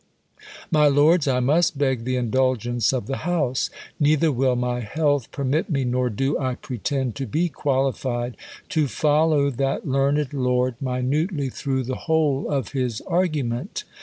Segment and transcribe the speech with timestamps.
[0.71, 3.69] My lords, I must beg the indulgence of the House.
[3.99, 8.35] Neither will my health permit me, nor do I pretend to be qualified,
[8.69, 13.83] to follow that learned lord minutely through the whole of his argument.